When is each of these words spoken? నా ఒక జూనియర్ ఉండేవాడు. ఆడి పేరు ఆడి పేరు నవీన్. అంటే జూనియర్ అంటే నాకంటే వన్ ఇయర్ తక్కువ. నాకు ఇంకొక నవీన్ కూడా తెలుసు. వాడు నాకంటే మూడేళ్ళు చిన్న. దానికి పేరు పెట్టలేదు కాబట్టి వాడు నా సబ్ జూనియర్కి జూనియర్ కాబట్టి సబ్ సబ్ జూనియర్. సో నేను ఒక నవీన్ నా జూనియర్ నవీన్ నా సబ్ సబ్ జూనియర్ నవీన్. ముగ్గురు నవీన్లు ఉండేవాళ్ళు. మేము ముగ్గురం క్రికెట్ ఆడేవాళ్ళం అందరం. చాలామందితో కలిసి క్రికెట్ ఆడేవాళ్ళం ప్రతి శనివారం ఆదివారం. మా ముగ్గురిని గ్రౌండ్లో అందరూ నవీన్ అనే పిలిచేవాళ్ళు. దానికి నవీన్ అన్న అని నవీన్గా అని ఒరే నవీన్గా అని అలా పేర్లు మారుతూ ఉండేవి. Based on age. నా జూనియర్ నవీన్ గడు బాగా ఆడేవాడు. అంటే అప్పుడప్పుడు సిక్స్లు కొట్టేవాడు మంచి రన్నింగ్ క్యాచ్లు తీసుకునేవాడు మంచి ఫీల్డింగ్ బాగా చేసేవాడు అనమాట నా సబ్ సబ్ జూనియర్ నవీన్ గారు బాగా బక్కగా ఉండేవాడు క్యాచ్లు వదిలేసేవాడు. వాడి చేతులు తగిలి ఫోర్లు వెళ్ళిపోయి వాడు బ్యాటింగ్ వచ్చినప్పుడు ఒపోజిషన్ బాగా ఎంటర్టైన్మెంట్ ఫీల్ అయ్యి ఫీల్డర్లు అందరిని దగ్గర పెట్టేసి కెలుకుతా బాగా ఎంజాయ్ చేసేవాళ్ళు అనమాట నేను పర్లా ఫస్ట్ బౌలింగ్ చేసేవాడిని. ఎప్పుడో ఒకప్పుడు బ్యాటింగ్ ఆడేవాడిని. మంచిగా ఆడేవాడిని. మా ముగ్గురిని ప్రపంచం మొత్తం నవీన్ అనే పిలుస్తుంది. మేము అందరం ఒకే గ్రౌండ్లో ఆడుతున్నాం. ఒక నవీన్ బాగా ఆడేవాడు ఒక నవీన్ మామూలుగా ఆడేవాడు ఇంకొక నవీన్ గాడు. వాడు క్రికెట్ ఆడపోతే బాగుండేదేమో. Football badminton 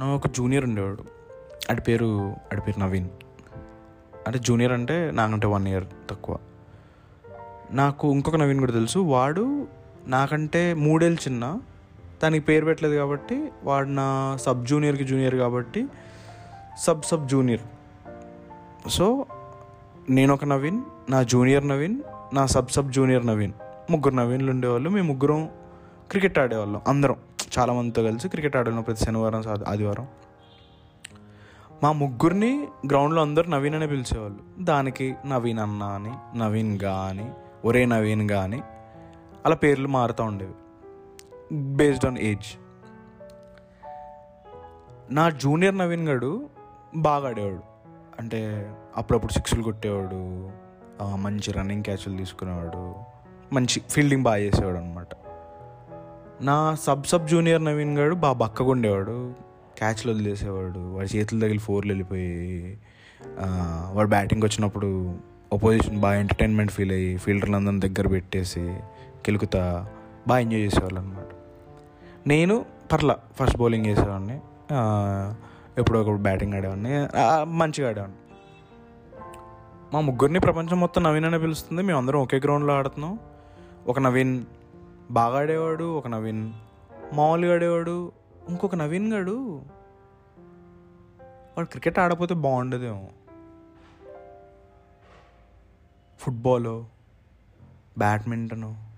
నా 0.00 0.06
ఒక 0.06 0.26
జూనియర్ 0.26 0.64
ఉండేవాడు. 0.64 1.04
ఆడి 1.70 1.80
పేరు 1.80 2.30
ఆడి 2.52 2.60
పేరు 2.60 2.80
నవీన్. 2.80 3.08
అంటే 4.26 4.38
జూనియర్ 4.38 4.72
అంటే 4.72 5.10
నాకంటే 5.14 5.46
వన్ 5.46 5.68
ఇయర్ 5.68 5.84
తక్కువ. 6.10 6.36
నాకు 7.70 8.12
ఇంకొక 8.12 8.36
నవీన్ 8.36 8.58
కూడా 8.58 8.72
తెలుసు. 8.72 8.98
వాడు 8.98 9.66
నాకంటే 10.06 10.74
మూడేళ్ళు 10.74 11.28
చిన్న. 11.28 11.58
దానికి 12.22 12.44
పేరు 12.44 12.64
పెట్టలేదు 12.64 12.94
కాబట్టి 12.94 13.48
వాడు 13.64 13.88
నా 13.88 14.38
సబ్ 14.40 14.66
జూనియర్కి 14.66 15.04
జూనియర్ 15.04 15.34
కాబట్టి 15.34 15.86
సబ్ 16.78 17.02
సబ్ 17.02 17.28
జూనియర్. 17.28 17.60
సో 18.88 19.26
నేను 20.10 20.34
ఒక 20.34 20.44
నవీన్ 20.44 20.82
నా 21.10 21.22
జూనియర్ 21.22 21.68
నవీన్ 21.68 22.02
నా 22.32 22.46
సబ్ 22.46 22.68
సబ్ 22.68 22.92
జూనియర్ 22.92 23.26
నవీన్. 23.26 23.52
ముగ్గురు 23.90 24.14
నవీన్లు 24.14 24.50
ఉండేవాళ్ళు. 24.50 24.90
మేము 24.90 25.12
ముగ్గురం 25.12 25.48
క్రికెట్ 26.10 26.38
ఆడేవాళ్ళం 26.38 26.80
అందరం. 26.88 27.16
చాలామందితో 27.58 28.02
కలిసి 28.02 28.28
క్రికెట్ 28.28 28.56
ఆడేవాళ్ళం 28.56 28.82
ప్రతి 28.82 29.04
శనివారం 29.04 29.64
ఆదివారం. 29.68 30.08
మా 31.82 31.92
ముగ్గురిని 31.92 32.68
గ్రౌండ్లో 32.86 33.22
అందరూ 33.22 33.50
నవీన్ 33.50 33.74
అనే 33.74 33.86
పిలిచేవాళ్ళు. 33.86 34.38
దానికి 34.64 35.14
నవీన్ 35.26 35.58
అన్న 35.58 35.82
అని 35.82 36.38
నవీన్గా 36.38 36.98
అని 36.98 37.30
ఒరే 37.64 37.84
నవీన్గా 37.84 38.42
అని 38.42 38.62
అలా 39.46 39.54
పేర్లు 39.54 39.88
మారుతూ 39.88 40.24
ఉండేవి. 40.24 40.54
Based 41.52 42.06
on 42.06 42.18
age. 42.18 42.58
నా 45.10 45.30
జూనియర్ 45.30 45.78
నవీన్ 45.78 46.08
గడు 46.08 46.48
బాగా 46.96 47.28
ఆడేవాడు. 47.28 47.60
అంటే 48.18 48.72
అప్పుడప్పుడు 48.96 49.32
సిక్స్లు 49.32 49.62
కొట్టేవాడు 49.62 50.50
మంచి 51.16 51.52
రన్నింగ్ 51.52 51.84
క్యాచ్లు 51.84 52.16
తీసుకునేవాడు 52.16 52.94
మంచి 53.54 53.82
ఫీల్డింగ్ 53.90 54.22
బాగా 54.22 54.36
చేసేవాడు 54.36 54.76
అనమాట 54.76 55.08
నా 56.42 56.76
సబ్ 56.84 57.04
సబ్ 57.04 57.26
జూనియర్ 57.28 57.64
నవీన్ 57.64 57.98
గారు 57.98 58.14
బాగా 58.14 58.32
బక్కగా 58.32 58.70
ఉండేవాడు 58.70 59.32
క్యాచ్లు 59.78 60.12
వదిలేసేవాడు. 60.12 60.80
వాడి 60.96 61.16
చేతులు 61.16 61.40
తగిలి 61.40 61.58
ఫోర్లు 61.58 61.90
వెళ్ళిపోయి 61.90 62.78
వాడు 63.92 64.08
బ్యాటింగ్ 64.08 64.42
వచ్చినప్పుడు 64.42 65.14
ఒపోజిషన్ 65.52 65.98
బాగా 66.00 66.20
ఎంటర్టైన్మెంట్ 66.20 66.72
ఫీల్ 66.72 66.92
అయ్యి 66.92 67.16
ఫీల్డర్లు 67.16 67.56
అందరిని 67.56 67.80
దగ్గర 67.80 68.08
పెట్టేసి 68.08 68.76
కెలుకుతా 69.26 69.88
బాగా 70.28 70.38
ఎంజాయ్ 70.38 70.62
చేసేవాళ్ళు 70.62 71.00
అనమాట 71.00 71.30
నేను 72.26 72.64
పర్లా 72.92 73.16
ఫస్ట్ 73.40 73.58
బౌలింగ్ 73.58 73.86
చేసేవాడిని. 73.86 74.38
ఎప్పుడో 75.78 76.00
ఒకప్పుడు 76.00 76.22
బ్యాటింగ్ 76.22 76.54
ఆడేవాడిని. 76.54 76.94
మంచిగా 77.58 77.88
ఆడేవాడిని. 77.88 78.18
మా 79.94 80.00
ముగ్గురిని 80.00 80.40
ప్రపంచం 80.40 80.80
మొత్తం 80.80 81.02
నవీన్ 81.02 81.24
అనే 81.24 81.38
పిలుస్తుంది. 81.38 81.82
మేము 81.82 81.98
అందరం 81.98 82.20
ఒకే 82.20 82.36
గ్రౌండ్లో 82.36 82.74
ఆడుతున్నాం. 82.74 83.18
ఒక 83.88 83.98
నవీన్ 83.98 84.34
బాగా 85.10 85.38
ఆడేవాడు 85.38 85.98
ఒక 85.98 86.06
నవీన్ 86.06 86.52
మామూలుగా 87.12 87.54
ఆడేవాడు 87.54 88.12
ఇంకొక 88.48 88.74
నవీన్ 88.74 89.12
గాడు. 89.12 89.62
వాడు 91.56 91.66
క్రికెట్ 91.66 91.98
ఆడపోతే 91.98 92.34
బాగుండేదేమో. 92.34 93.08
Football 96.18 96.84
badminton 97.98 98.89